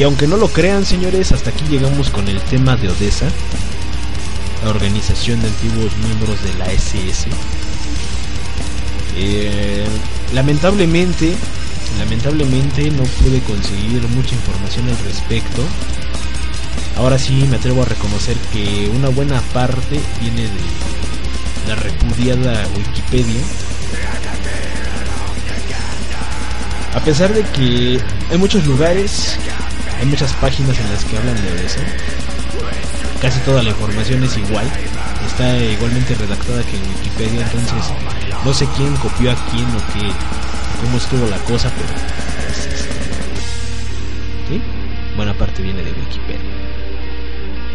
[0.00, 3.26] Y aunque no lo crean, señores, hasta aquí llegamos con el tema de Odessa,
[4.64, 7.28] la organización de antiguos miembros de la SS.
[9.18, 9.84] Eh,
[10.32, 11.34] lamentablemente,
[11.98, 15.62] lamentablemente no pude conseguir mucha información al respecto.
[16.96, 23.42] Ahora sí me atrevo a reconocer que una buena parte viene de la repudiada Wikipedia.
[26.94, 29.36] A pesar de que hay muchos lugares,
[30.00, 31.80] hay muchas páginas en las que hablan de eso,
[33.20, 34.66] casi toda la información es igual,
[35.26, 37.92] está igualmente redactada que en Wikipedia, entonces
[38.44, 40.10] no sé quién copió a quién o qué,
[40.82, 41.88] cómo estuvo la cosa, pero
[44.48, 44.60] ¿sí?
[45.16, 46.40] buena parte viene de Wikipedia.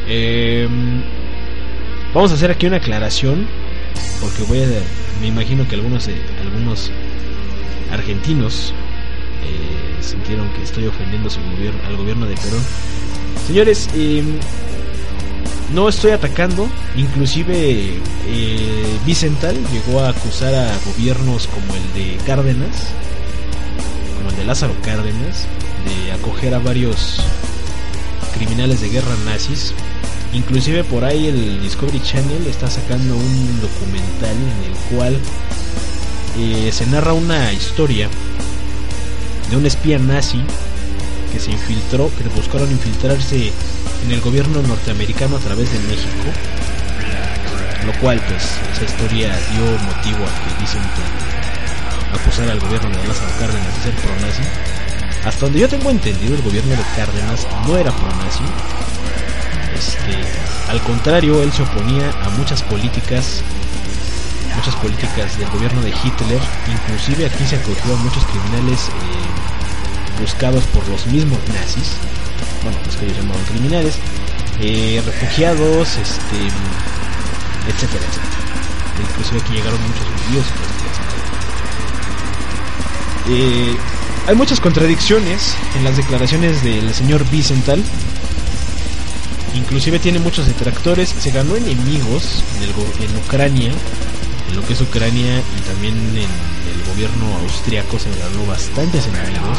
[0.08, 0.68] Eh,
[2.12, 3.48] vamos a hacer aquí una aclaración,
[4.20, 4.68] porque voy a,
[5.22, 6.92] me imagino que algunos, eh, algunos
[7.92, 8.74] argentinos
[10.06, 12.64] sintieron que estoy ofendiendo su gobierno, al gobierno de Perón.
[13.48, 14.24] Señores, eh,
[15.74, 22.90] no estoy atacando, inclusive eh, Vicental llegó a acusar a gobiernos como el de Cárdenas,
[24.18, 25.48] como el de Lázaro Cárdenas,
[25.86, 27.20] de acoger a varios
[28.36, 29.74] criminales de guerra nazis.
[30.34, 35.20] Inclusive por ahí el Discovery Channel está sacando un documental en el cual
[36.38, 38.10] eh, se narra una historia
[39.50, 40.42] de un espía nazi
[41.32, 43.52] que se infiltró, que buscaron infiltrarse
[44.06, 46.30] en el gobierno norteamericano a través de México,
[47.86, 48.44] lo cual pues
[48.74, 53.84] esa historia dio motivo a que dicen que acusar al gobierno de Lázaro Cárdenas de
[53.84, 54.44] ser pro-nazi.
[55.26, 58.44] Hasta donde yo tengo entendido el gobierno de Cárdenas no era pro-nazi.
[59.76, 63.44] Este, al contrario, él se oponía a muchas políticas
[64.56, 66.42] muchas políticas del gobierno de Hitler,
[66.72, 71.94] inclusive aquí se acogió a muchos criminales eh, buscados por los mismos nazis,
[72.64, 73.96] bueno, los que ellos llamaban criminales,
[74.60, 76.38] eh, refugiados, este,
[77.68, 78.06] etcétera.
[79.10, 80.46] Inclusive aquí llegaron muchos judíos.
[83.28, 83.76] Eh,
[84.28, 87.84] hay muchas contradicciones en las declaraciones del señor Vicental.
[89.54, 91.10] Inclusive tiene muchos detractores.
[91.10, 92.44] Se ganó enemigos
[93.02, 93.72] en Ucrania,
[94.50, 99.58] en lo que es Ucrania y también en el gobierno austriaco se ganó bastantes enemigos.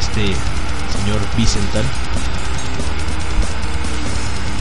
[0.00, 0.34] Este
[0.98, 1.84] señor Vicental.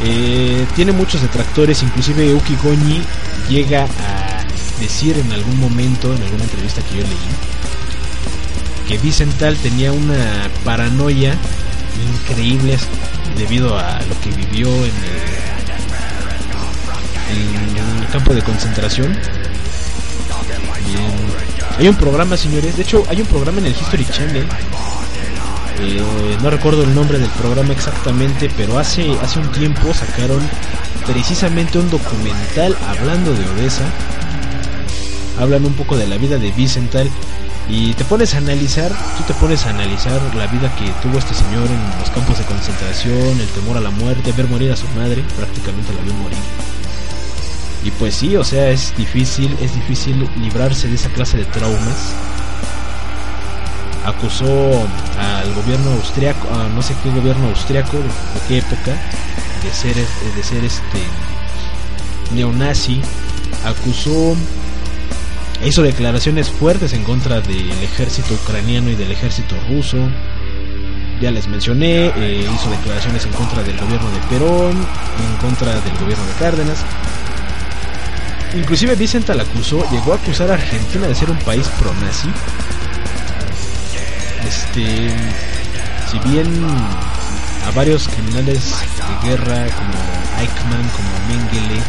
[0.04, 3.02] Eh, tiene muchos detractores, inclusive Uki Goñi
[3.50, 4.46] llega a
[4.80, 7.18] decir en algún momento, en alguna entrevista que yo leí,
[8.88, 11.36] que Vicental tenía una paranoia
[12.24, 12.78] increíble
[13.38, 14.92] debido a lo que vivió en
[17.30, 17.71] el,
[18.12, 19.18] campo de concentración.
[21.78, 24.48] Hay un programa, señores, de hecho hay un programa en el History Channel
[25.84, 30.40] eh, no recuerdo el nombre del programa exactamente, pero hace, hace un tiempo sacaron
[31.08, 33.86] precisamente un documental hablando de Odessa.
[35.40, 37.10] Hablan un poco de la vida de Vicental
[37.68, 41.34] y te pones a analizar, tú te pones a analizar la vida que tuvo este
[41.34, 44.88] señor en los campos de concentración, el temor a la muerte, ver morir a su
[44.90, 46.38] madre, prácticamente la vio morir.
[47.84, 52.14] Y pues sí, o sea, es difícil, es difícil librarse de esa clase de traumas
[54.06, 54.88] acusó
[55.20, 58.04] al gobierno austriaco, a no sé qué gobierno austriaco, de,
[58.48, 58.96] qué época,
[59.64, 61.00] de ser, de ser este
[62.34, 63.02] neonazi,
[63.66, 64.36] acusó,
[65.66, 69.98] hizo declaraciones fuertes en contra del ejército ucraniano y del ejército ruso.
[71.22, 75.98] Ya les mencioné, eh, hizo declaraciones en contra del gobierno de Perón, en contra del
[76.00, 76.84] gobierno de Cárdenas.
[78.54, 82.30] Inclusive Vicental acusó, llegó a acusar a Argentina de ser un país pro-nazi
[84.52, 85.08] este,
[86.10, 86.48] si bien
[87.66, 89.94] a varios criminales de guerra como
[90.40, 91.82] Eichmann, como Mengele,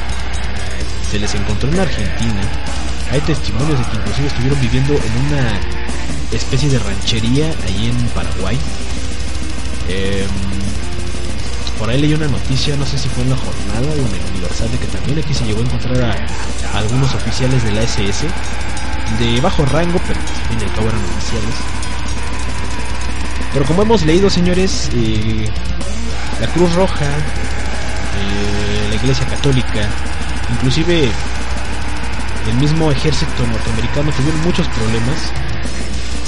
[1.10, 2.42] se les encontró en Argentina,
[3.10, 5.60] hay testimonios de que inclusive estuvieron viviendo en una
[6.30, 8.58] especie de ranchería ahí en Paraguay.
[9.88, 10.26] Eh,
[11.82, 14.30] por ahí leí una noticia, no sé si fue en la jornada o en el
[14.30, 18.24] Universal, de que también aquí se llegó a encontrar a, algunos oficiales de la SS,
[19.18, 21.54] de bajo rango, pero al fin y al cabo eran oficiales.
[23.52, 25.50] Pero como hemos leído, señores, eh,
[26.40, 29.88] la Cruz Roja, eh, la Iglesia Católica,
[30.52, 31.10] inclusive
[32.48, 35.32] el mismo ejército norteamericano tuvieron muchos problemas,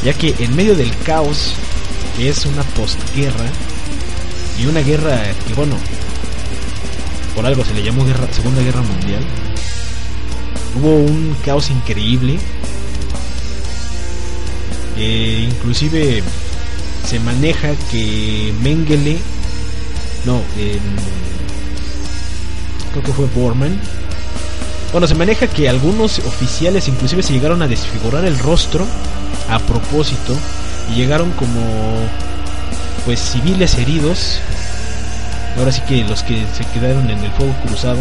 [0.02, 1.54] ya que en medio del caos,
[2.16, 3.46] que es una postguerra,
[4.58, 5.76] y una guerra que, bueno,
[7.34, 9.24] por algo se le llamó guerra, Segunda Guerra Mundial,
[10.76, 12.38] hubo un caos increíble,
[14.96, 16.22] eh, inclusive
[17.06, 19.18] se maneja que Mengele,
[20.24, 20.40] no,
[22.92, 23.80] creo que fue Borman.
[24.92, 28.86] Bueno, se maneja que algunos oficiales inclusive se llegaron a desfigurar el rostro
[29.50, 30.36] a propósito
[30.92, 31.60] y llegaron como
[33.04, 34.40] pues civiles heridos.
[35.58, 38.00] Ahora sí que los que se quedaron en el fuego cruzado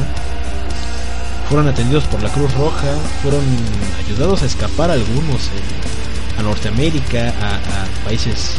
[1.47, 2.87] fueron atendidos por la Cruz Roja,
[3.21, 3.43] fueron
[4.03, 8.57] ayudados a escapar algunos eh, a Norteamérica, a, países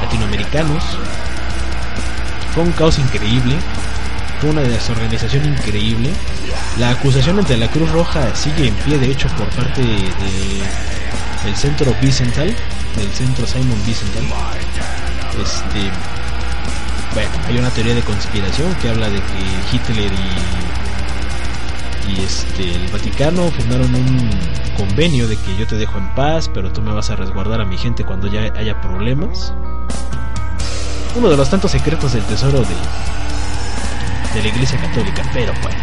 [0.00, 0.82] latinoamericanos.
[2.54, 3.56] Fue un caos increíble,
[4.40, 6.10] fue una desorganización increíble.
[6.78, 10.10] La acusación ante la Cruz Roja sigue en pie, de hecho, por parte de,
[11.44, 12.54] del centro Bicental,
[12.96, 14.24] del centro Simon Bicental.
[15.40, 15.90] Este,
[17.14, 20.12] bueno, hay una teoría de conspiración que habla de que Hitler
[22.06, 24.30] y, y este, el Vaticano firmaron un
[24.76, 27.64] convenio de que yo te dejo en paz, pero tú me vas a resguardar a
[27.64, 29.54] mi gente cuando ya haya problemas.
[31.14, 32.74] Uno de los tantos secretos del tesoro de,
[34.34, 35.78] de la Iglesia Católica, pero bueno.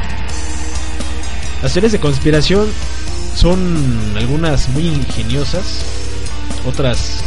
[1.61, 2.67] Las teorías de conspiración
[3.35, 5.85] son algunas muy ingeniosas,
[6.65, 7.23] otras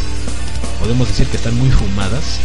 [0.82, 2.40] podemos decir que están muy fumadas.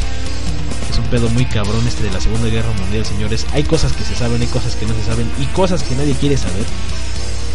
[0.91, 3.47] Es un pedo muy cabrón este de la Segunda Guerra Mundial, señores.
[3.51, 6.13] Hay cosas que se saben, hay cosas que no se saben y cosas que nadie
[6.13, 6.63] quiere saber.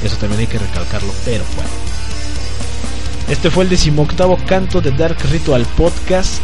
[0.03, 1.71] Eso también hay que recalcarlo, pero bueno.
[3.29, 6.43] Este fue el decimoctavo canto de Dark Ritual Podcast.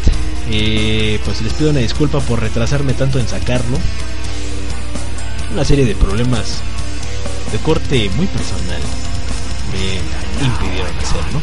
[0.51, 3.77] Eh, pues les pido una disculpa por retrasarme tanto en sacarlo.
[5.53, 6.61] Una serie de problemas
[7.51, 8.81] de corte muy personal
[9.73, 11.41] me impidieron hacerlo.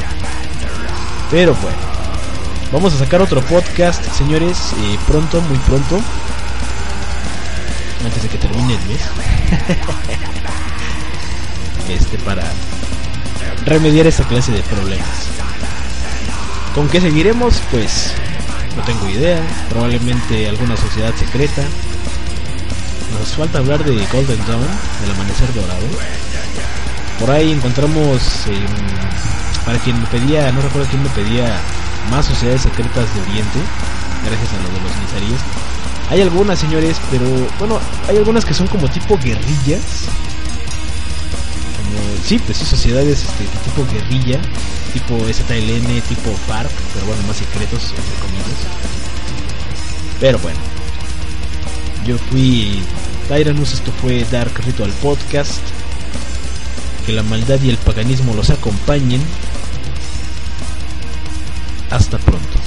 [1.29, 1.94] Pero bueno,
[2.71, 5.99] vamos a sacar otro podcast, señores, eh, pronto, muy pronto.
[8.03, 9.01] Antes de que termine el mes.
[11.89, 12.43] este, para
[13.65, 15.27] remediar esta clase de problemas.
[16.73, 17.61] ¿Con qué seguiremos?
[17.71, 18.13] Pues
[18.75, 19.41] no tengo idea.
[19.69, 21.63] Probablemente alguna sociedad secreta.
[23.17, 24.67] Nos falta hablar de Golden Dawn,
[25.01, 25.87] del amanecer dorado.
[27.19, 28.59] Por ahí encontramos, eh,
[29.65, 31.59] para quien me pedía, no recuerdo quién me pedía
[32.09, 33.59] más sociedades secretas de Oriente,
[34.25, 35.41] gracias a lo de los nizaríes.
[36.09, 37.25] Hay algunas, señores, pero
[37.57, 39.81] bueno, hay algunas que son como tipo guerrillas.
[41.77, 44.39] Como, sí, pues sí, sociedades este, tipo guerrilla,
[44.93, 48.59] tipo ZLN, tipo FARC, pero bueno, más secretos, entre comillas.
[50.19, 50.59] Pero bueno,
[52.05, 52.83] yo fui
[53.27, 55.61] Tyrannus, esto fue Dark Ritual Podcast.
[57.05, 59.21] Que la maldad y el paganismo los acompañen.
[61.95, 62.64] Hasta pronto.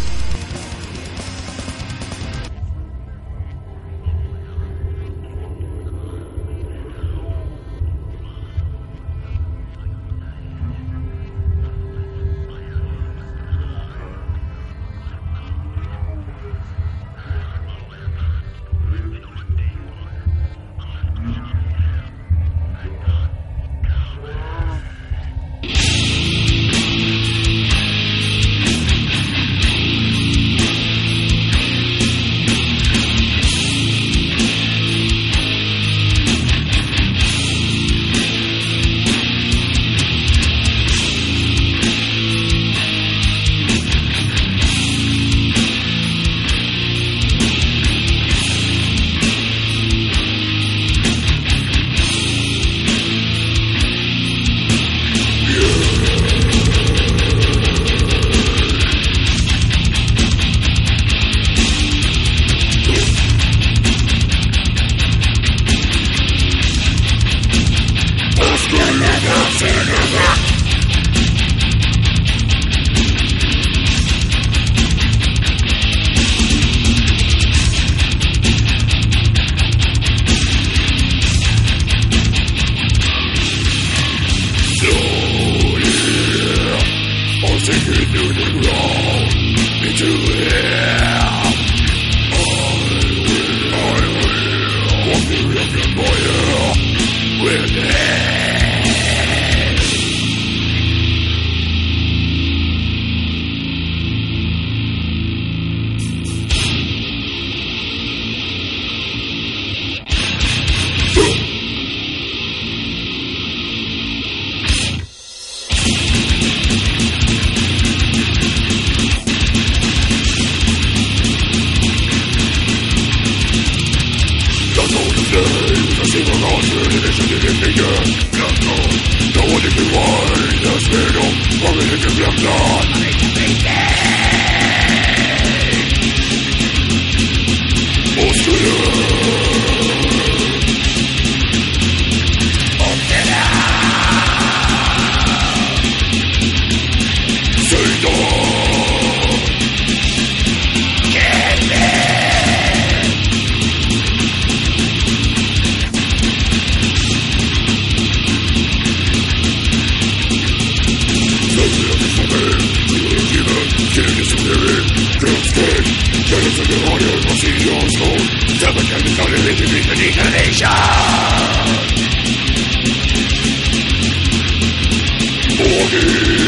[175.90, 176.47] Thank you.